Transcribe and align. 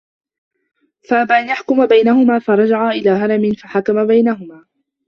فَأَبَى 1.09 1.33
أَنْ 1.33 1.47
يَحْكُمَ 1.49 1.85
بَيْنَهُمَا 1.85 2.39
فَرَجَعَا 2.39 2.91
إلَى 2.91 3.09
هَرِمٍ 3.09 3.51
فَحَكَمَ 3.53 4.07
بَيْنَهُمَا 4.07 4.65